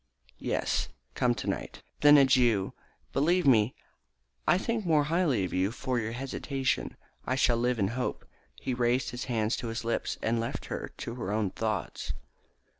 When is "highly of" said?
5.03-5.53